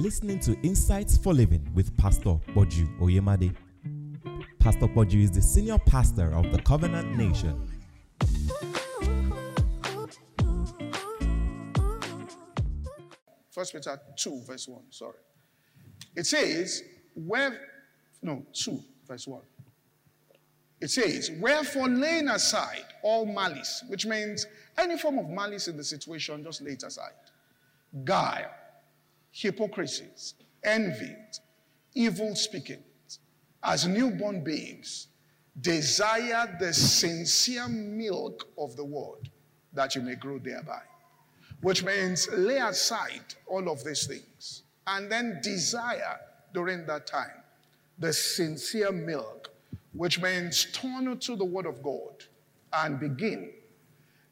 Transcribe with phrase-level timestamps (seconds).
[0.00, 3.52] Listening to Insights for Living with Pastor Poju Oyemade.
[4.60, 7.68] Pastor Poju is the senior pastor of the Covenant Nation.
[13.50, 14.82] First Peter 2, verse 1.
[14.90, 15.18] Sorry.
[16.14, 16.84] It says,
[17.16, 17.58] where
[18.22, 19.40] no, 2, verse 1.
[20.80, 24.46] It says, Wherefore laying aside all malice, which means
[24.78, 27.10] any form of malice in the situation, just lay it aside.
[28.04, 28.48] Guile,
[29.30, 30.34] hypocrisies,
[30.64, 31.14] envy,
[31.94, 32.82] evil speaking,
[33.62, 35.08] as newborn babes,
[35.60, 39.30] desire the sincere milk of the word
[39.72, 40.80] that you may grow thereby.
[41.60, 46.20] Which means lay aside all of these things and then desire
[46.54, 47.42] during that time
[47.98, 49.50] the sincere milk,
[49.92, 52.24] which means turn to the word of God
[52.72, 53.50] and begin.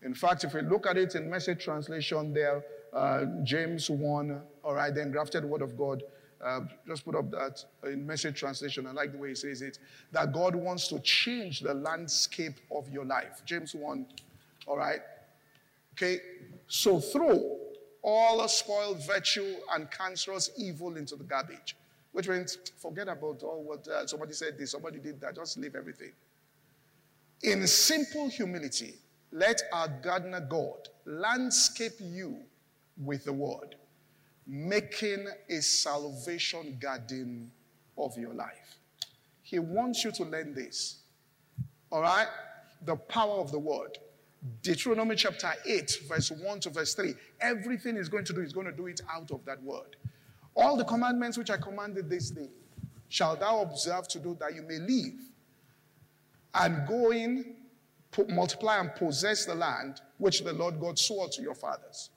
[0.03, 2.62] In fact, if we look at it in message translation there,
[2.93, 6.03] uh, James 1, all right, then grafted word of God.
[6.45, 8.87] Uh, just put up that in message translation.
[8.87, 9.78] I like the way he says it.
[10.12, 13.43] That God wants to change the landscape of your life.
[13.45, 14.06] James 1,
[14.67, 15.01] all right.
[15.95, 16.20] Okay,
[16.69, 17.59] so throw
[18.03, 21.77] all spoiled virtue and cancerous evil into the garbage,
[22.12, 25.75] which means forget about all what uh, somebody said this, somebody did that, just leave
[25.75, 26.12] everything.
[27.43, 28.95] In simple humility,
[29.33, 32.39] let our gardener God landscape you
[32.97, 33.77] with the word,
[34.47, 37.50] making a salvation garden
[37.98, 38.78] of your life.
[39.42, 41.03] He wants you to learn this.
[41.91, 42.27] All right?
[42.84, 43.98] The power of the word.
[44.62, 47.14] Deuteronomy chapter 8, verse 1 to verse 3.
[47.41, 49.97] Everything he's going to do, he's going to do it out of that word.
[50.55, 52.48] All the commandments which I commanded this day
[53.08, 55.20] shall thou observe to do that you may live
[56.55, 57.56] and go in,
[58.28, 62.10] multiply and possess the land which the Lord God swore to your fathers.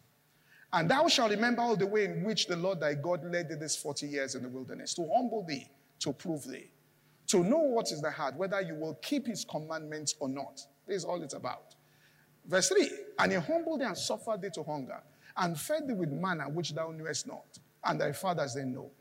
[0.71, 3.55] And thou shalt remember all the way in which the Lord thy God led thee
[3.55, 5.67] these 40 years in the wilderness, to humble thee,
[5.99, 6.69] to prove thee,
[7.27, 10.61] to know what is the heart, whether you will keep his commandments or not.
[10.87, 11.75] This is all it's about.
[12.45, 15.01] Verse 3 And he humbled thee and suffered thee to hunger,
[15.37, 18.91] and fed thee with manna which thou knewest not, and thy fathers they know,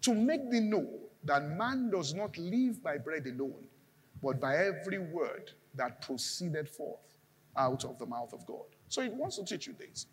[0.00, 0.88] to make thee know
[1.24, 3.66] that man does not live by bread alone,
[4.22, 7.16] but by every word that proceeded forth
[7.56, 8.64] out of the mouth of God.
[8.88, 10.06] So he wants to teach you this.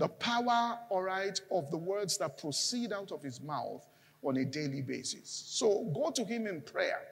[0.00, 3.86] The power, all right, of the words that proceed out of his mouth
[4.22, 5.44] on a daily basis.
[5.46, 7.02] So go to him in prayer.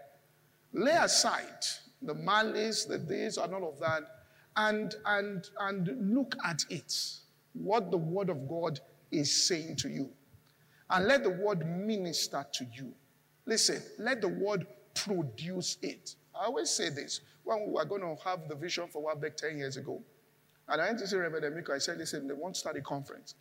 [0.72, 1.66] Lay aside
[2.00, 4.04] the malice, the this, and all of that,
[4.56, 6.94] and, and, and look at it.
[7.52, 10.08] What the word of God is saying to you.
[10.88, 12.94] And let the word minister to you.
[13.44, 16.14] Listen, let the word produce it.
[16.34, 19.58] I always say this when we were going to have the vision for WAFBEC 10
[19.58, 20.02] years ago.
[20.68, 21.74] And I went to see Reverend Emiko.
[21.74, 23.34] I said, listen, they want to start a conference.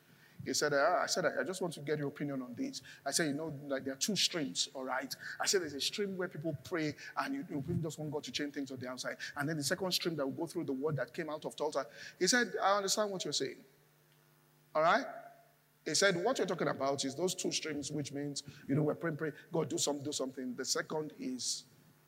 [0.46, 2.82] He said, ah, I said, I just want to get your opinion on this.
[3.06, 5.14] I said, you know, like there are two streams, all right?
[5.42, 8.32] I said, there's a stream where people pray and you, you just want God to
[8.32, 9.18] change things on the outside.
[9.36, 11.56] And then the second stream that will go through the word that came out of
[11.56, 11.86] Tulsa.
[12.18, 13.58] He said, I understand what you're saying.
[14.74, 15.06] All right?
[15.84, 18.96] He said, what you're talking about is those two streams, which means, you know, we're
[18.96, 20.54] praying, pray, God, do something, do something.
[20.56, 21.66] The second is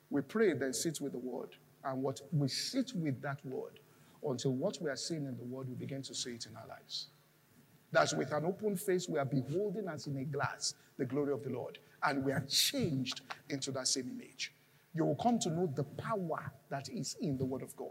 [0.08, 1.56] we pray, then sit with the word.
[1.84, 3.80] And what we sit with that word
[4.24, 6.66] until what we are seeing in the world, we begin to see it in our
[6.68, 7.08] lives.
[7.92, 11.42] That's with an open face, we are beholding as in a glass the glory of
[11.42, 14.52] the Lord, and we are changed into that same image.
[14.94, 17.88] You will come to know the power that is in the Word of God.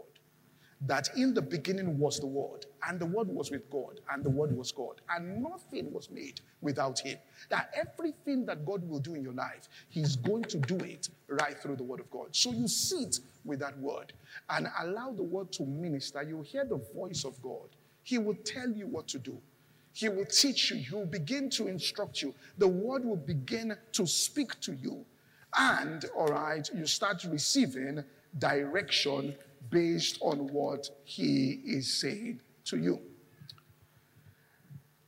[0.86, 4.30] That in the beginning was the Word, and the Word was with God, and the
[4.30, 7.18] Word was God, and nothing was made without Him.
[7.50, 11.58] That everything that God will do in your life, He's going to do it right
[11.58, 12.28] through the Word of God.
[12.30, 14.14] So you sit with that Word
[14.48, 16.22] and allow the Word to minister.
[16.22, 17.68] You hear the voice of God,
[18.02, 19.38] He will tell you what to do.
[19.92, 20.76] He will teach you.
[20.78, 22.34] He will begin to instruct you.
[22.58, 25.04] The word will begin to speak to you.
[25.58, 28.04] And, all right, you start receiving
[28.38, 29.34] direction
[29.70, 33.00] based on what he is saying to you.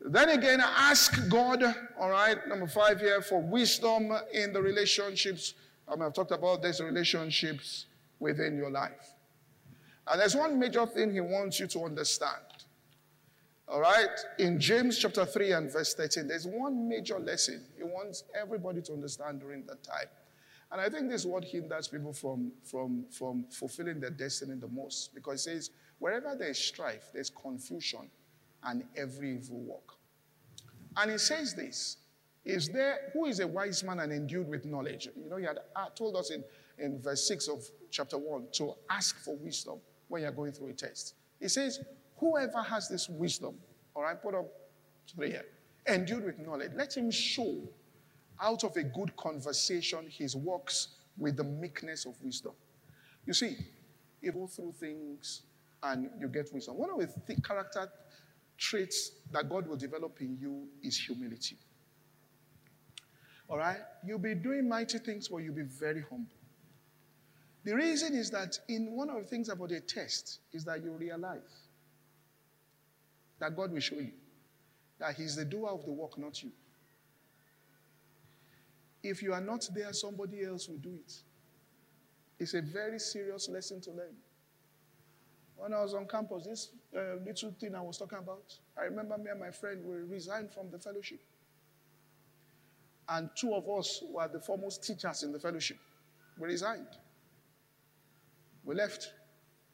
[0.04, 1.62] Then again, ask God,
[1.98, 5.54] all right, number five here, for wisdom in the relationships.
[5.86, 7.86] I mean, I've talked about these relationships
[8.18, 9.14] within your life.
[10.08, 12.42] And there's one major thing he wants you to understand.
[13.68, 14.08] All right?
[14.38, 18.92] In James chapter 3 and verse 13, there's one major lesson he wants everybody to
[18.92, 20.08] understand during that time.
[20.72, 24.68] And I think this is what hinders people from, from, from fulfilling their destiny the
[24.68, 25.14] most.
[25.14, 28.10] Because it says, wherever there is strife, there's confusion
[28.64, 29.98] and every evil work.
[30.96, 31.98] And he says this
[32.46, 35.08] Is there, who is a wise man and endued with knowledge?
[35.14, 36.42] You know, he had uh, told us in,
[36.78, 39.78] in verse 6 of chapter 1 to ask for wisdom
[40.08, 41.14] when you're going through a test.
[41.38, 41.80] He says,
[42.16, 43.56] Whoever has this wisdom,
[43.94, 44.46] all right, put up
[45.14, 45.44] three here.
[45.86, 46.70] endued with knowledge.
[46.74, 47.58] Let him show
[48.40, 50.88] out of a good conversation his works
[51.18, 52.52] with the meekness of wisdom.
[53.26, 53.56] You see,
[54.20, 55.42] you go through things
[55.82, 56.78] and you get wisdom.
[56.78, 57.90] One of the th- character
[58.56, 61.56] traits that God will develop in you is humility.
[63.48, 63.78] All right?
[64.06, 66.30] You'll be doing mighty things, but you'll be very humble.
[67.64, 70.92] The reason is that in one of the things about a test is that you
[70.92, 71.66] realize
[73.38, 74.12] that God will show you
[74.98, 76.50] that He's the doer of the work, not you.
[79.02, 81.12] If you are not there, somebody else will do it.
[82.38, 84.14] It's a very serious lesson to learn.
[85.56, 89.16] When I was on campus, this uh, little thing I was talking about, I remember
[89.18, 91.20] me and my friend we resigned from the fellowship.
[93.08, 95.78] And two of us were the foremost teachers in the fellowship.
[96.38, 96.88] We resigned.
[98.64, 99.12] We left.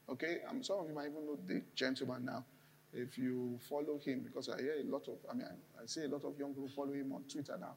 [0.09, 2.43] Okay, some of you might even know the gentleman now.
[2.91, 6.03] If you follow him, because I hear a lot of, I mean, I, I see
[6.03, 7.75] a lot of young people follow him on Twitter now.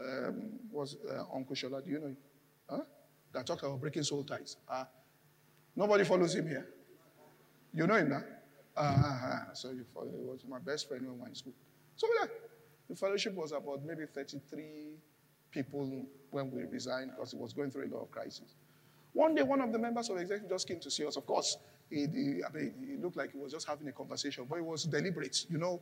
[0.00, 2.16] Um, was uh, Uncle Shola, do you know him?
[2.68, 2.80] Huh?
[3.32, 4.56] That talks about breaking soul ties.
[4.68, 4.84] Uh,
[5.76, 6.68] nobody follows him here.
[7.72, 8.22] You know him now?
[8.76, 11.52] Uh, so you follow, he was my best friend when we were in school.
[11.96, 12.26] So yeah,
[12.88, 14.96] the fellowship was about maybe 33
[15.50, 18.56] people when we resigned because it was going through a lot of crisis.
[19.12, 21.16] One day, one of the members of the executive just came to see us.
[21.16, 21.56] Of course,
[21.88, 25.46] he, I mean, looked like he was just having a conversation, but it was deliberate.
[25.48, 25.80] You know,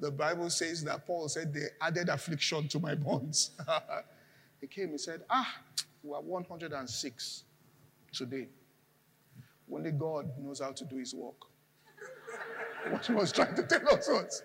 [0.00, 3.52] the Bible says that Paul said they added affliction to my bonds.
[4.60, 5.60] he came, he said, Ah,
[6.02, 7.44] we are 106
[8.12, 8.48] today.
[9.72, 11.46] Only God knows how to do his work.
[12.90, 14.42] what he was trying to tell us was,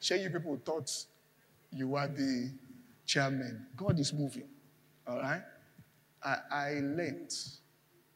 [0.00, 0.90] share you people thought
[1.72, 2.50] you were the
[3.06, 3.66] chairman.
[3.76, 4.48] God is moving.
[5.06, 5.42] All right?
[6.22, 7.32] I, I learned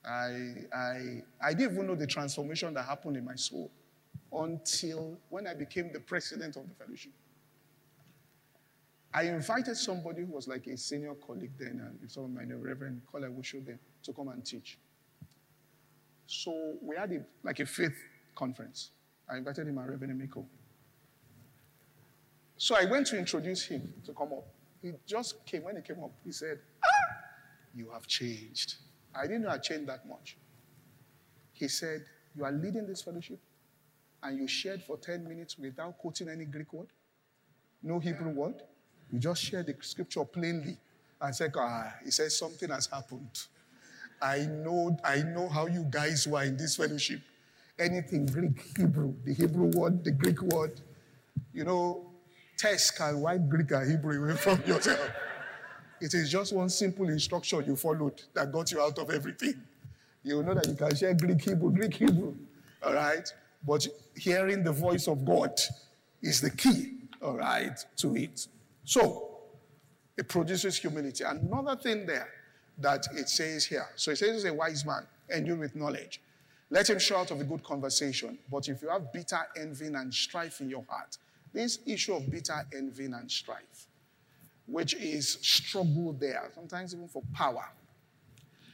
[0.05, 3.71] I, I, I didn't even know the transformation that happened in my soul
[4.33, 7.13] until when I became the president of the fellowship.
[9.13, 13.03] I invited somebody who was like a senior colleague then, and some of my Reverend
[13.11, 14.79] Kola Wushu then, to come and teach.
[16.27, 17.97] So we had a, like a faith
[18.37, 18.91] conference.
[19.29, 20.47] I invited him and Reverend Miko.
[22.57, 24.47] So I went to introduce him to come up.
[24.81, 27.17] He just came, when he came up, he said, ah,
[27.75, 28.77] You have changed.
[29.15, 30.37] I didn't know I changed that much.
[31.53, 32.05] He said,
[32.37, 33.41] You are leading this fellowship
[34.23, 36.89] and you shared for 10 minutes without quoting any Greek word,
[37.83, 38.63] no Hebrew word.
[39.13, 40.77] You just shared the scripture plainly
[41.21, 43.47] and said, Ah, he says something has happened.
[44.23, 47.21] I know, I know how you guys were in this fellowship.
[47.79, 50.79] Anything Greek, Hebrew, the Hebrew word, the Greek word,
[51.55, 52.07] you know,
[52.59, 55.11] test can wipe Greek and Hebrew away from yourself.
[56.01, 59.55] It is just one simple instruction you followed that got you out of everything.
[60.23, 62.35] You know that you can share Greek, Hebrew, Greek, Hebrew.
[62.83, 63.33] All right?
[63.67, 63.87] But
[64.17, 65.53] hearing the voice of God
[66.23, 68.47] is the key, all right, to it.
[68.85, 69.29] So,
[70.17, 71.25] it produces humility.
[71.25, 72.29] Another thing there
[72.79, 73.87] that it says here.
[73.97, 76.21] So it says, a wise man, endued with knowledge.
[76.71, 78.39] Let him show out of a good conversation.
[78.51, 81.19] But if you have bitter envy and strife in your heart,
[81.53, 83.89] this issue of bitter envy and strife,
[84.67, 87.65] which is struggle there, sometimes even for power.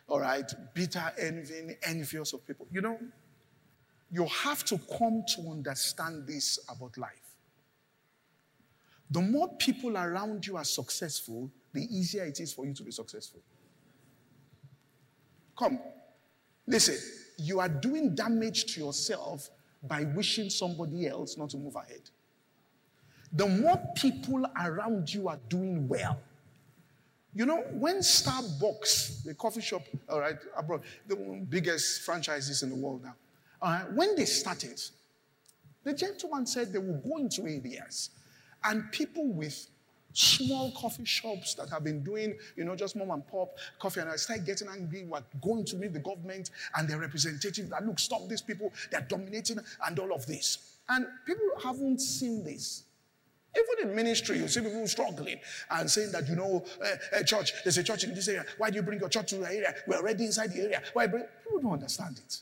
[0.09, 2.67] All right, bitter envy, envious of people.
[2.71, 2.99] You know,
[4.11, 7.11] you have to come to understand this about life.
[9.11, 12.91] The more people around you are successful, the easier it is for you to be
[12.91, 13.41] successful.
[15.59, 15.79] Come,
[16.67, 16.97] listen,
[17.39, 19.51] you are doing damage to yourself
[19.83, 22.11] by wishing somebody else not to move ahead
[23.33, 26.19] the more people around you are doing well.
[27.35, 31.17] You know, when Starbucks, the coffee shop, all right, abroad, the
[31.49, 33.15] biggest franchises in the world now,
[33.63, 34.81] uh, when they started,
[35.85, 38.11] the gentleman said they will go into areas
[38.65, 39.69] and people with
[40.13, 44.09] small coffee shops that have been doing, you know, just mom and pop coffee, and
[44.09, 47.99] I start getting angry, what going to meet the government and their representatives that look,
[47.99, 50.79] stop these people, they're dominating and all of this.
[50.89, 52.85] And people haven't seen this.
[53.55, 55.39] Even in ministry, you see people struggling
[55.71, 58.45] and saying that, you know, uh, church, there's a church in this area.
[58.59, 59.75] Why do you bring your church to the area?
[59.87, 60.83] We're already inside the area.
[60.93, 61.25] Why bring?
[61.43, 62.41] People don't understand it.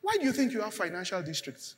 [0.00, 1.76] Why do you think you have financial districts?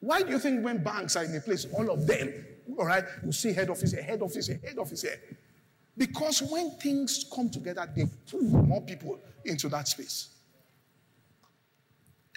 [0.00, 2.32] Why do you think when banks are in a place, all of them,
[2.78, 5.20] all right, you see head office here, head office here, head office here?
[5.96, 10.28] Because when things come together, they pull more people into that space.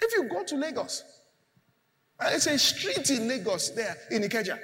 [0.00, 1.04] If you go to Lagos,
[2.18, 4.58] uh, it's a street in Lagos there in Ikeja.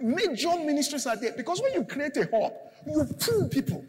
[0.00, 2.52] Major ministries are there because when you create a hub,
[2.86, 3.84] you pull people.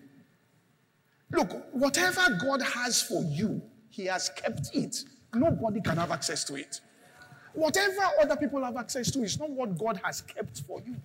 [1.32, 3.62] Look, whatever God has for you,
[3.94, 5.04] He has kept it.
[5.36, 6.82] Nobody can have access to it.
[7.54, 10.96] Whatever other people have access to is not what God has kept for you.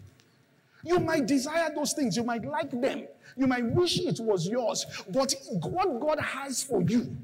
[0.83, 4.87] You might desire those things, you might like them, you might wish it was yours,
[5.11, 7.15] but what God has for you,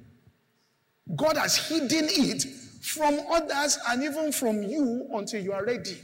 [1.16, 2.42] God has hidden it
[2.82, 5.96] from others and even from you until you are ready.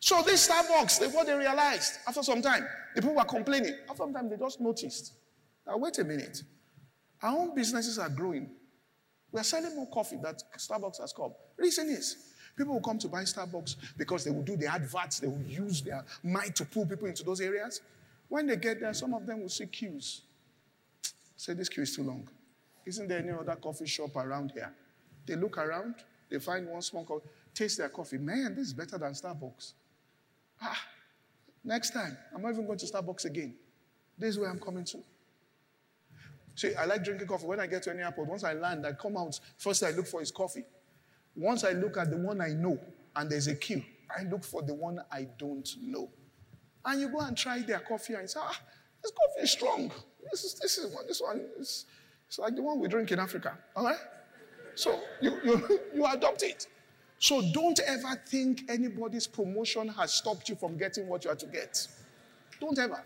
[0.00, 2.66] So this Starbucks, what they realized after some time,
[2.96, 3.76] the people were complaining.
[3.88, 5.12] After some time, they just noticed.
[5.68, 6.42] Now wait a minute.
[7.24, 8.50] Our own businesses are growing.
[9.32, 11.32] We are selling more coffee that Starbucks has come.
[11.56, 15.26] Reason is, people will come to buy Starbucks because they will do the adverts, they
[15.26, 17.80] will use their might to pull people into those areas.
[18.28, 20.20] When they get there, some of them will see queues.
[21.34, 22.28] Say, this queue is too long.
[22.84, 24.70] Isn't there any other coffee shop around here?
[25.24, 25.94] They look around,
[26.30, 28.18] they find one small coffee, taste their coffee.
[28.18, 29.72] Man, this is better than Starbucks.
[30.60, 30.78] Ah,
[31.64, 33.54] next time, I'm not even going to Starbucks again.
[34.18, 34.98] This is where I'm coming to.
[36.54, 37.46] See, I like drinking coffee.
[37.46, 39.38] When I get to any airport, once I land, I come out.
[39.58, 40.64] First, I look for is coffee.
[41.36, 42.78] Once I look at the one I know
[43.16, 43.82] and there's a queue,
[44.16, 46.10] I look for the one I don't know.
[46.84, 48.60] And you go and try their coffee and say, ah,
[49.02, 49.90] this coffee is strong.
[50.30, 51.86] This is, this is one, this one is
[52.26, 53.56] it's like the one we drink in Africa.
[53.76, 53.98] All right?
[54.74, 56.66] So you, you, you adopt it.
[57.18, 61.46] So don't ever think anybody's promotion has stopped you from getting what you are to
[61.46, 61.86] get.
[62.60, 63.02] Don't ever.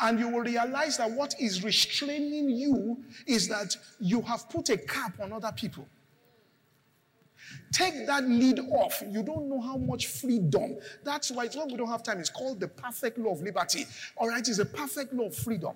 [0.00, 4.76] And you will realize that what is restraining you is that you have put a
[4.76, 5.86] cap on other people.
[7.72, 9.02] Take that lead off.
[9.08, 10.76] You don't know how much freedom.
[11.04, 12.18] That's why it's what we don't have time.
[12.18, 13.86] It's called the perfect law of liberty.
[14.16, 15.74] All right, it's a perfect law of freedom.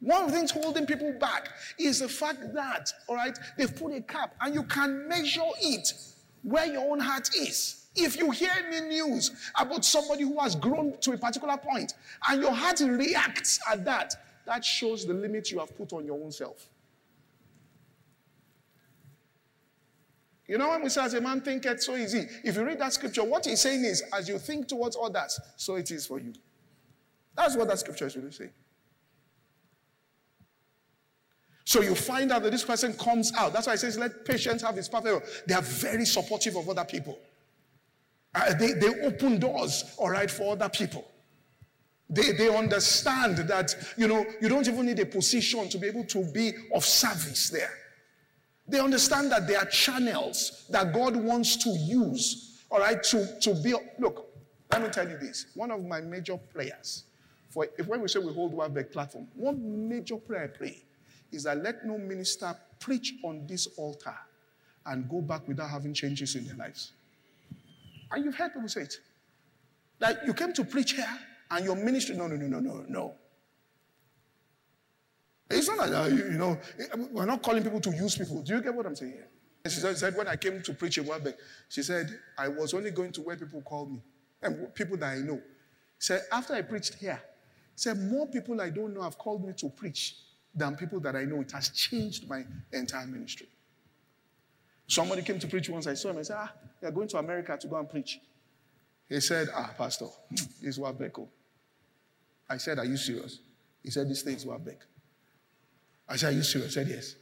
[0.00, 3.92] One of the things holding people back is the fact that, all right, they've put
[3.92, 5.92] a cap and you can measure it
[6.42, 7.79] where your own heart is.
[7.96, 11.94] If you hear any news about somebody who has grown to a particular point
[12.28, 14.14] and your heart reacts at that,
[14.46, 16.68] that shows the limit you have put on your own self.
[20.46, 22.92] You know when we say as a man thinketh so easy, if you read that
[22.92, 26.32] scripture, what he's saying is, as you think towards others, so it is for you.
[27.36, 28.50] That's what that scripture is really saying.
[31.64, 33.52] So you find out that this person comes out.
[33.52, 35.46] That's why it says, let patience have its perfect.
[35.46, 37.16] They are very supportive of other people.
[38.34, 41.06] Uh, they, they open doors, all right, for other people.
[42.08, 46.04] They, they understand that, you know, you don't even need a position to be able
[46.06, 47.70] to be of service there.
[48.66, 53.54] They understand that there are channels that God wants to use, all right, to, to
[53.54, 53.74] be.
[53.98, 54.28] Look,
[54.70, 55.46] let me tell you this.
[55.54, 57.04] One of my major prayers,
[57.48, 60.84] for if when we say we hold WAFBEC platform, one major prayer I pray
[61.32, 64.14] is that let no minister preach on this altar
[64.86, 66.92] and go back without having changes in their lives.
[68.10, 68.94] And you've heard people say it.
[69.98, 71.18] That you came to preach here
[71.50, 73.14] and your ministry, no, no, no, no, no, no.
[75.50, 76.58] It's not like, uh, you, you, know,
[77.10, 78.40] we're not calling people to use people.
[78.42, 79.28] Do you get what I'm saying here?
[79.64, 81.34] She said, when I came to preach in WAFBEC,
[81.68, 84.00] she said, I was only going to where people call me
[84.42, 85.40] and people that I know.
[85.98, 87.20] She said, after I preached here,
[87.74, 90.16] said, more people I don't know have called me to preach
[90.54, 91.40] than people that I know.
[91.40, 93.48] It has changed my entire ministry.
[94.90, 95.86] Somebody came to preach once.
[95.86, 96.18] I saw him.
[96.18, 98.18] I said, Ah, you're going to America to go and preach.
[99.08, 101.28] He said, Ah, Pastor, this is Wabeko.
[102.48, 103.38] I said, Are you serious?
[103.84, 104.78] He said, This thing is WAFBEC.
[106.08, 106.72] I said, Are you serious?
[106.76, 107.14] I said, Yes.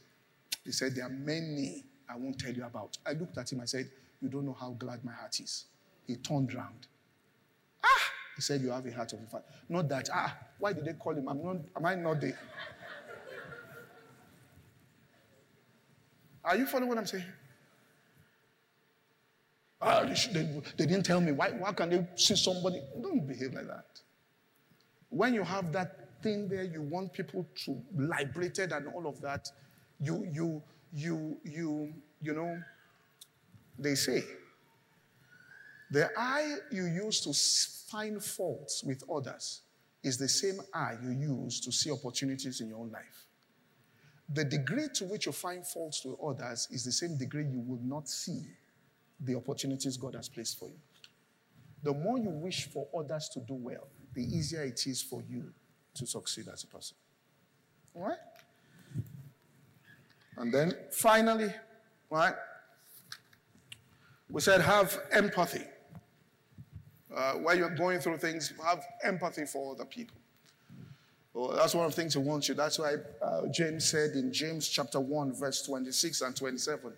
[0.65, 2.97] He said, There are many I won't tell you about.
[3.05, 3.61] I looked at him.
[3.61, 3.87] I said,
[4.19, 5.65] You don't know how glad my heart is.
[6.07, 6.87] He turned round.
[7.83, 8.11] Ah!
[8.35, 9.45] He said, You have a heart of a father.
[9.69, 11.27] Not that, ah, why did they call him?
[11.29, 12.39] I'm not, am I not there?
[16.43, 17.25] Are you following what I'm saying?
[19.81, 21.31] Oh, they, should, they, they, didn't tell me.
[21.31, 22.81] Why, why can they see somebody?
[23.01, 24.01] Don't behave like that.
[25.09, 29.47] When you have that thing there, you want people to liberated and all of that.
[30.01, 30.61] You, you,
[30.93, 32.61] you, you, you know,
[33.77, 34.23] they say,
[35.91, 39.61] the eye you use to find faults with others
[40.03, 43.25] is the same eye you use to see opportunities in your own life.
[44.31, 47.81] The degree to which you find faults with others is the same degree you will
[47.81, 48.43] not see
[49.19, 50.79] the opportunities God has placed for you.
[51.83, 55.51] The more you wish for others to do well, the easier it is for you
[55.95, 56.95] to succeed as a person.
[57.95, 58.17] All right?
[60.37, 61.53] And then finally,
[62.09, 62.33] right?
[64.29, 65.63] We said have empathy.
[67.13, 70.15] Uh, while you're going through things, have empathy for other people.
[71.33, 72.55] Well, that's one of the things he wants you.
[72.55, 76.93] That's why uh, James said in James chapter 1, verse 26 and 27,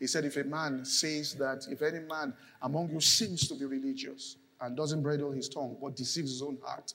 [0.00, 3.66] he said, If a man says that, if any man among you seems to be
[3.66, 6.94] religious and doesn't bridle his tongue, but deceives his own heart,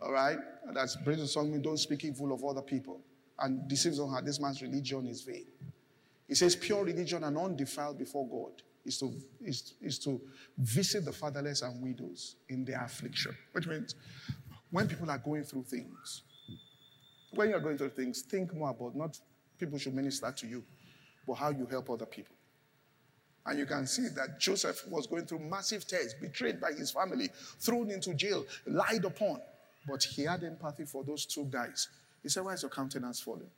[0.00, 0.38] all right?
[0.72, 3.00] That's bridle tongue, don't speak evil of other people
[3.38, 4.26] and deceives his own heart.
[4.26, 5.46] This man's religion is vain.
[6.28, 9.12] He says, Pure religion and undefiled before God is to,
[9.42, 10.20] is, is to
[10.58, 13.36] visit the fatherless and widows in their affliction.
[13.52, 13.94] Which means
[14.70, 16.22] when people are going through things,
[17.32, 19.18] when you're going through things, think more about not
[19.58, 20.64] people should minister to you,
[21.30, 22.34] but how you help other people.
[23.46, 27.28] And you can see that Joseph was going through massive tests, betrayed by his family,
[27.60, 29.40] thrown into jail, lied upon.
[29.86, 31.88] But he had empathy for those two guys.
[32.20, 33.48] He said, Why is your countenance falling?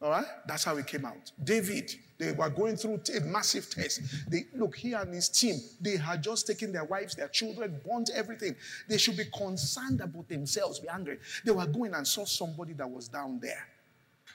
[0.00, 0.24] All right?
[0.46, 1.30] That's how he came out.
[1.44, 4.00] David, they were going through a massive test.
[4.30, 8.10] They, look, he and his team, they had just taken their wives, their children, burnt
[8.14, 8.56] everything.
[8.88, 11.18] They should be concerned about themselves, be angry.
[11.44, 13.66] They were going and saw somebody that was down there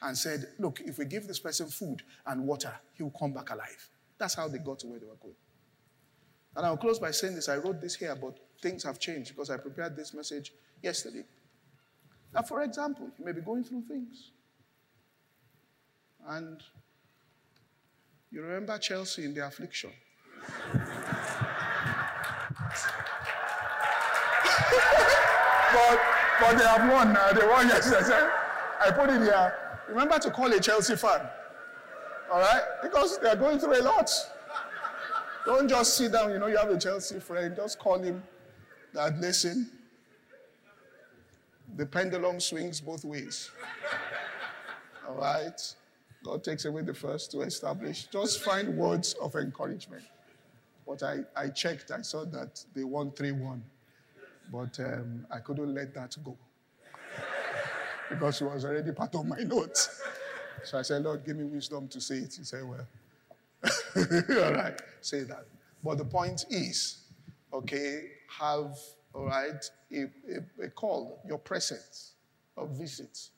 [0.04, 3.50] and said, Look, if we give this person food and water, he will come back
[3.50, 3.90] alive.
[4.18, 5.36] That's how they got to where they were going.
[6.56, 7.50] And I'll close by saying this.
[7.50, 11.24] I wrote this here, but things have changed because I prepared this message yesterday.
[12.34, 14.32] Now, for example, you may be going through things.
[16.28, 16.62] And
[18.32, 19.92] you remember Chelsea in the affliction.
[25.74, 26.02] but,
[26.40, 27.32] but they have won now.
[27.32, 28.30] They won yesterday.
[28.80, 29.62] I put it here.
[29.90, 31.22] Remember to call a Chelsea fan.
[32.32, 32.63] All right?
[32.82, 34.10] Because they're going through a lot.
[35.46, 37.56] Don't just sit down, you know, you have a Chelsea friend.
[37.56, 38.24] Just call him
[38.94, 39.70] that, listen,
[41.75, 43.52] the pendulum swings both ways.
[45.08, 45.75] All right?
[46.24, 48.06] God takes away the first to establish.
[48.06, 50.04] Just find words of encouragement.
[50.88, 53.63] But I, I checked, I saw that they won 3 1.
[54.52, 56.38] But um, I couldn't let that go
[58.13, 60.01] because it was already part of my notes.
[60.63, 62.36] So I said, Lord, give me wisdom to say it.
[62.38, 62.88] He said, Well,
[64.46, 65.46] all right, say that.
[65.84, 67.01] But the point is,
[67.51, 68.03] okay,
[68.39, 68.77] have,
[69.13, 72.13] all right, a, a, a call, your presence,
[72.58, 73.29] a visit,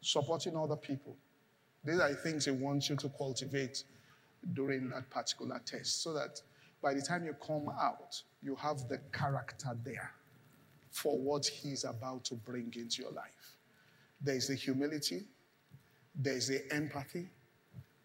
[0.00, 1.16] supporting other people.
[1.84, 3.84] These are things He wants you to cultivate
[4.52, 6.40] during that particular test so that
[6.82, 10.12] by the time you come out, you have the character there
[10.90, 13.55] for what He's about to bring into your life.
[14.26, 15.22] There's the humility,
[16.16, 17.28] there's the empathy.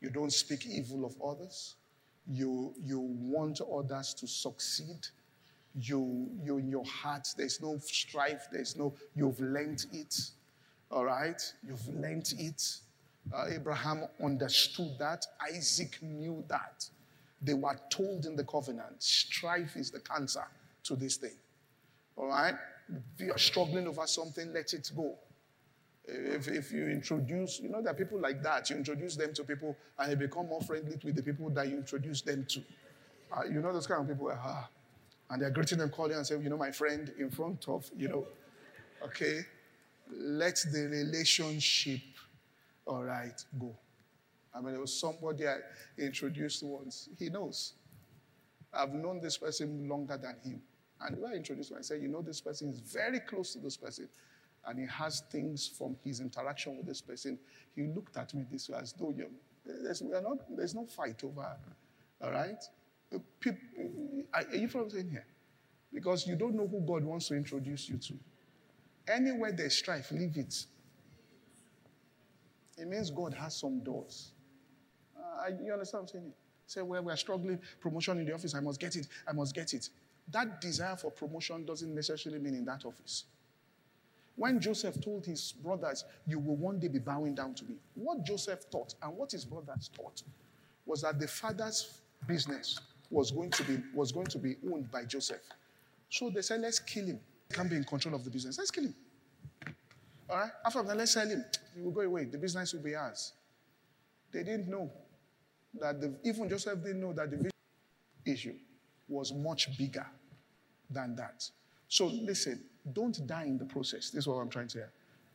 [0.02, 1.76] You don't speak evil of others.
[2.28, 5.08] You, you want others to succeed.
[5.74, 10.16] You, you in your heart, there's no strife, there's no, you've learned it.
[10.92, 11.42] All right?
[11.68, 12.62] You've learned it.
[13.34, 15.26] Uh, Abraham understood that.
[15.52, 16.88] Isaac knew that.
[17.42, 20.46] They were told in the covenant strife is the cancer
[20.84, 21.38] to this thing.
[22.16, 22.54] All right?
[23.16, 25.18] If you're struggling over something, let it go.
[26.06, 28.70] If, if you introduce, you know, there are people like that.
[28.70, 31.78] You introduce them to people and they become more friendly with the people that you
[31.78, 32.64] introduce them to.
[33.32, 34.68] Uh, you know, those kind of people, ah,
[35.30, 38.10] and they're greeting them, calling and saying, you know, my friend in front of, you
[38.10, 38.28] know,
[39.04, 39.42] okay,
[40.14, 42.02] let the relationship,
[42.86, 43.74] all right, go.
[44.54, 45.58] I mean, it was somebody I
[45.98, 47.08] introduced once.
[47.18, 47.74] He knows.
[48.74, 50.62] I've known this person longer than him.
[51.00, 53.60] And when I introduced him, I said, you know, this person is very close to
[53.60, 54.10] this person
[54.68, 57.38] and he has things from his interaction with this person.
[57.76, 59.28] He looked at me this way as though you
[59.66, 61.56] there's, not, there's no fight over,
[62.22, 62.64] all right?
[63.40, 63.62] People,
[64.34, 65.26] are you from saying here?
[65.94, 68.14] Because you don't know who God wants to introduce you to.
[69.08, 70.66] Anywhere there's strife, leave it.
[72.78, 74.32] It means God has some doors.
[75.18, 76.34] Uh, you understand what I'm saying?
[76.66, 79.74] Say, well, we're struggling, promotion in the office, I must get it, I must get
[79.74, 79.90] it.
[80.32, 83.26] That desire for promotion doesn't necessarily mean in that office.
[84.36, 88.24] When Joseph told his brothers, You will one day be bowing down to me, what
[88.24, 90.24] Joseph thought and what his brothers thought
[90.86, 95.04] was that the father's business was going to be, was going to be owned by
[95.04, 95.42] Joseph.
[96.10, 97.20] So they said, Let's kill him.
[97.50, 98.58] He can't be in control of the business.
[98.58, 98.96] Let's kill him.
[100.30, 100.52] All right?
[100.66, 101.44] After that, let's sell him.
[101.76, 102.26] He will go away.
[102.26, 103.34] The business will be ours.
[104.32, 104.90] They didn't know
[105.80, 107.52] that the, even Joseph didn't know that the
[108.26, 108.56] issue
[109.08, 110.06] was much bigger
[110.90, 111.50] than that.
[111.92, 114.12] So listen, don't die in the process.
[114.12, 114.86] This is what I'm trying to say.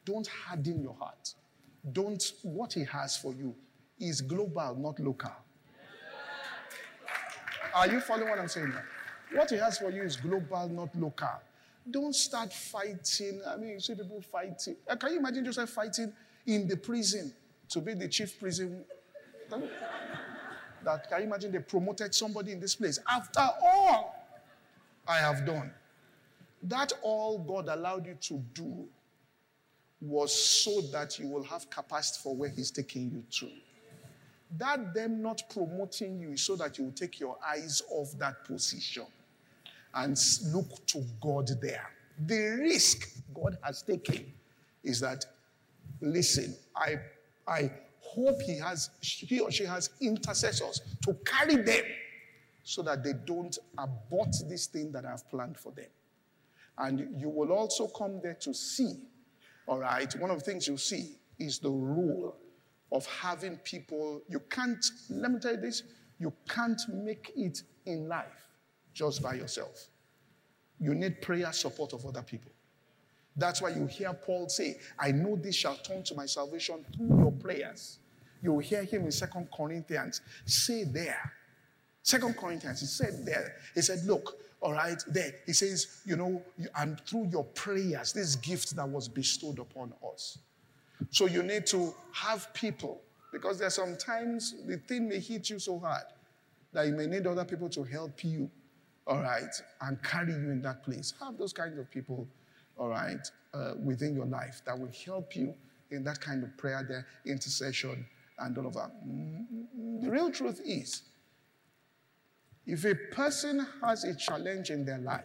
[0.06, 1.34] Don't harden your heart.
[1.92, 3.54] Don't, what he has for you
[4.00, 5.32] is global, not local.
[7.74, 8.72] Are you following what I'm saying?
[9.34, 11.28] What he has for you is global, not local.
[11.90, 13.42] Don't start fighting.
[13.46, 14.76] I mean, you see people fighting.
[14.88, 16.10] Uh, can you imagine Joseph fighting
[16.46, 17.34] in the prison
[17.68, 18.82] to be the chief prison?
[19.50, 24.26] That can you imagine they promoted somebody in this place after all
[25.06, 25.70] I have done?
[26.62, 28.88] That all God allowed you to do
[30.00, 33.50] was so that you will have capacity for where He's taking you to.
[34.58, 38.44] That them not promoting you is so that you will take your eyes off that
[38.44, 39.06] position
[39.94, 40.18] and
[40.52, 41.90] look to God there.
[42.26, 44.32] The risk God has taken
[44.84, 45.24] is that,
[46.00, 46.96] listen, I,
[47.48, 51.84] I hope he has he or she has intercessors to carry them
[52.62, 55.86] so that they don't abort this thing that I've planned for them.
[56.78, 58.94] And you will also come there to see,
[59.66, 62.36] all right, one of the things you see is the rule
[62.92, 64.20] of having people.
[64.28, 65.82] You can't, let me tell you this,
[66.18, 68.48] you can't make it in life
[68.92, 69.88] just by yourself.
[70.78, 72.52] You need prayer support of other people.
[73.36, 77.18] That's why you hear Paul say, I know this shall turn to my salvation through
[77.18, 77.98] your prayers.
[78.42, 81.32] You hear him in Second Corinthians say there.
[82.06, 86.40] Second Corinthians, he said there, he said, Look, all right, there, he says, you know,
[86.76, 90.38] and through your prayers, this gift that was bestowed upon us.
[91.10, 93.00] So you need to have people,
[93.32, 96.04] because there are sometimes the thing may hit you so hard
[96.72, 98.48] that you may need other people to help you,
[99.04, 101.12] all right, and carry you in that place.
[101.20, 102.28] Have those kinds of people
[102.78, 105.52] all right, uh, within your life that will help you
[105.90, 108.06] in that kind of prayer, there, intercession,
[108.38, 108.92] and all of that.
[109.04, 111.02] Mm, the real truth is,
[112.66, 115.24] if a person has a challenge in their life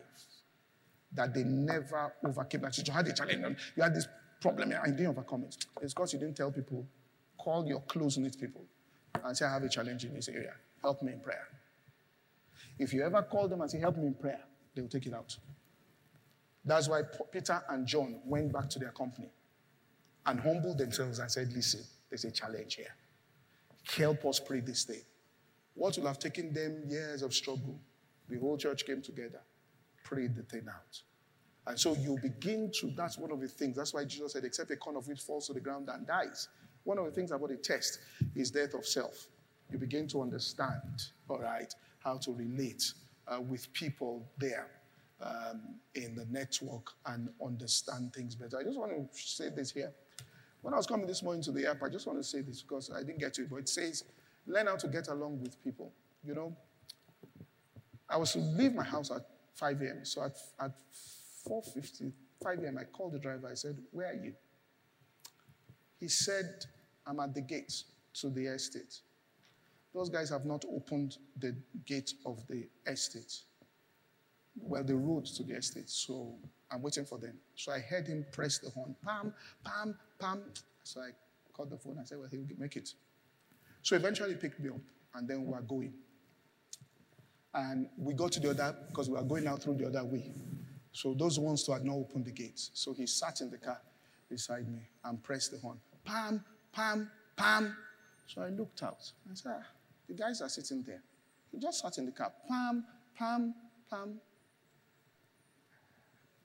[1.13, 4.07] that they never overcame, like you had a challenge, you had this
[4.41, 6.85] problem and you didn't overcome it, it's because you didn't tell people,
[7.37, 8.63] call your close knit people
[9.23, 10.53] and say, I have a challenge in this area.
[10.81, 11.47] Help me in prayer.
[12.79, 14.39] If you ever call them and say, Help me in prayer,
[14.75, 15.35] they will take it out.
[16.63, 17.01] That's why
[17.31, 19.29] Peter and John went back to their company
[20.25, 22.95] and humbled themselves and said, Listen, there's a challenge here.
[23.97, 25.01] Help us pray this thing.
[25.73, 27.79] What will have taken them years of struggle,
[28.29, 29.41] the whole church came together,
[30.03, 31.01] prayed the thing out.
[31.67, 33.77] And so you begin to, that's one of the things.
[33.77, 36.47] That's why Jesus said, except a corn of wheat falls to the ground and dies.
[36.83, 37.99] One of the things about a test
[38.35, 39.27] is death of self.
[39.71, 42.93] You begin to understand, all right, how to relate
[43.27, 44.67] uh, with people there
[45.21, 45.61] um,
[45.93, 48.57] in the network and understand things better.
[48.59, 49.93] I just want to say this here.
[50.61, 52.61] When I was coming this morning to the airport, I just want to say this
[52.61, 54.03] because I didn't get to it, but it says,
[54.47, 55.91] learn how to get along with people.
[56.23, 56.55] You know,
[58.09, 59.25] I was to leave my house at
[59.55, 60.05] 5 a.m.
[60.05, 60.71] So at, at
[61.47, 62.11] 4.50,
[62.43, 63.49] 5 a.m., I called the driver.
[63.49, 64.33] I said, where are you?
[65.99, 66.65] He said,
[67.05, 67.83] I'm at the gate
[68.15, 68.99] to the estate.
[69.93, 73.41] Those guys have not opened the gate of the estate
[74.59, 75.89] well, the road to the estate.
[75.89, 76.33] So
[76.71, 77.37] I'm waiting for them.
[77.55, 80.41] So I heard him press the horn, pam, pam, pam.
[80.83, 81.09] So I
[81.53, 82.93] called the phone I said, well, he'll make it.
[83.81, 84.81] So eventually he picked me up,
[85.15, 85.93] and then we are going.
[87.53, 90.31] And we go to the other, because we are going out through the other way.
[90.93, 92.71] So those ones who had not opened the gates.
[92.73, 93.81] So he sat in the car
[94.29, 95.79] beside me and pressed the horn.
[96.05, 97.75] Pam, pam, pam.
[98.27, 99.67] So I looked out and said, ah,
[100.07, 101.01] the guys are sitting there.
[101.51, 102.31] He just sat in the car.
[102.47, 102.85] Pam,
[103.17, 103.53] pam,
[103.89, 104.19] pam.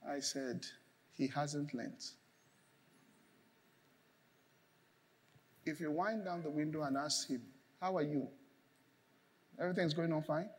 [0.07, 0.65] I said,
[1.13, 2.11] He hasn't learnt.
[5.67, 7.41] If you wind down the window and ask him,
[7.81, 8.27] How are you?
[9.59, 10.49] Everything's going on fine?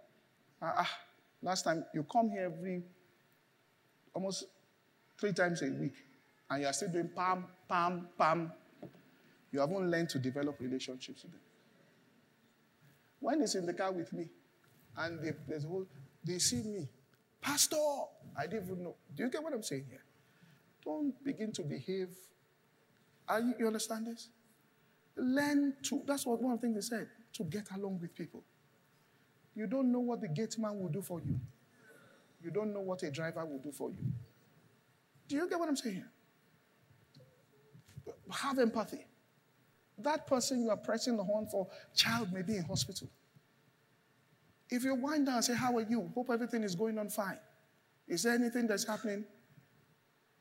[0.60, 0.98] Ah, ah,
[1.42, 2.82] last time you come here every
[4.12, 4.44] almost
[5.18, 5.94] three times a week,
[6.50, 8.52] and you are still doing pam, pam, pam.
[9.52, 11.40] You haven't learned to develop relationships with them.
[13.20, 14.28] When he's in the car with me,
[14.96, 15.86] and they, there's whole,
[16.24, 16.88] they see me,
[17.40, 17.76] Pastor,
[18.36, 18.96] I didn't even know.
[19.16, 20.02] Do you get what I'm saying here?
[20.84, 22.08] Don't begin to behave.
[23.28, 24.28] Are you, you understand this?
[25.18, 28.42] Learn to, that's what one of the things they said, to get along with people.
[29.54, 31.38] You don't know what the gate man will do for you.
[32.42, 34.04] You don't know what a driver will do for you.
[35.26, 36.04] Do you get what I'm saying?
[38.30, 39.06] Have empathy.
[39.98, 43.08] That person you are pressing the horn for, child may be in hospital.
[44.70, 46.10] If you wind down and say, How are you?
[46.14, 47.38] Hope everything is going on fine.
[48.06, 49.24] Is there anything that's happening?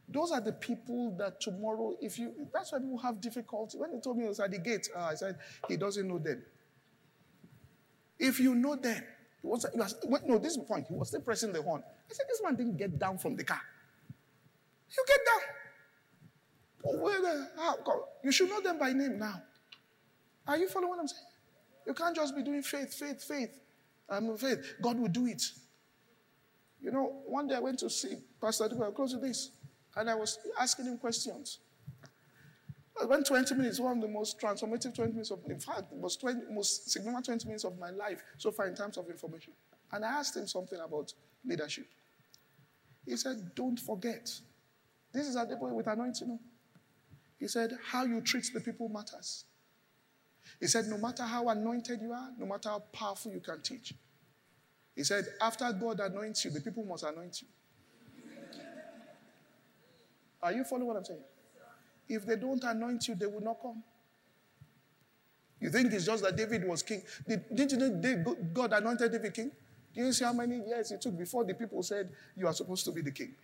[0.10, 3.78] Those are the people that tomorrow, if you, that's why people have difficulty.
[3.78, 6.18] When they told me it was at the gate, uh, I said, he doesn't know
[6.18, 6.44] them.
[8.18, 9.04] If you know them,
[9.42, 10.88] he was, he was, no, this point.
[10.88, 11.84] He was still pressing the horn.
[11.86, 13.62] I said, this man didn't get down from the car.
[14.96, 15.42] You get down.
[16.86, 17.76] Oh, where the, how,
[18.24, 19.42] you should know them by name now.
[20.48, 21.24] Are you following what I'm saying?
[21.86, 23.60] You can't just be doing faith, faith, faith.
[24.10, 24.76] I'm faith.
[24.82, 25.44] God will do it.
[26.82, 29.52] You know, one day I went to see Pastor Adiba, close to this,
[29.98, 31.60] and I was asking him questions.
[33.02, 35.98] I went 20 minutes, one of the most transformative 20 minutes of, in fact, the
[35.98, 39.54] most, 20, most significant 20 minutes of my life so far in terms of information.
[39.92, 41.14] And I asked him something about
[41.46, 41.88] leadership.
[43.06, 44.32] He said, Don't forget.
[45.14, 46.40] This is a depot with anointing.
[47.40, 49.46] He said, How you treat the people matters.
[50.60, 53.94] He said, No matter how anointed you are, no matter how powerful you can teach.
[54.96, 57.48] He said, After God anoints you, the people must anoint you.
[60.48, 61.24] Are you following what I'm saying?
[62.08, 63.84] If they don't anoint you, they will not come.
[65.60, 67.02] You think it's just that David was king?
[67.28, 69.52] Did, did you know God anointed David king?
[69.94, 72.86] Do you see how many years it took before the people said you are supposed
[72.86, 73.36] to be the king?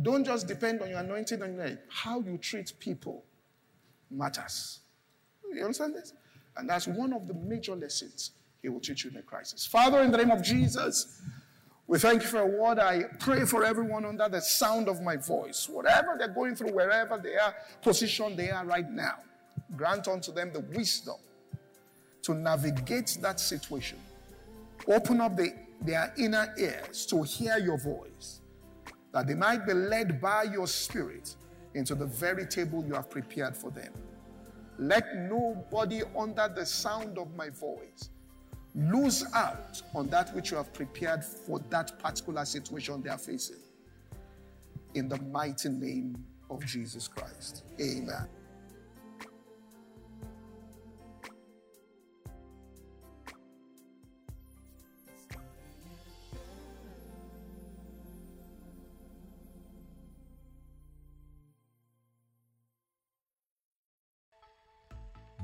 [0.00, 3.24] Don't just depend on your anointing and your how you treat people
[4.08, 4.78] matters.
[5.52, 6.12] You understand this?
[6.56, 8.30] And that's one of the major lessons
[8.62, 9.66] he will teach you in a crisis.
[9.66, 11.20] Father, in the name of Jesus,
[11.88, 12.78] we thank you for word.
[12.78, 17.16] I pray for everyone under the sound of my voice, whatever they're going through, wherever
[17.16, 19.14] they are, position they are right now.
[19.74, 21.16] Grant unto them the wisdom
[22.22, 23.98] to navigate that situation.
[24.86, 28.42] Open up the, their inner ears to hear your voice,
[29.12, 31.36] that they might be led by your spirit
[31.72, 33.94] into the very table you have prepared for them.
[34.78, 38.10] Let nobody under the sound of my voice
[38.78, 43.56] lose out on that which you have prepared for that particular situation they are facing.
[44.94, 47.64] In the mighty name of Jesus Christ.
[47.80, 48.28] Amen.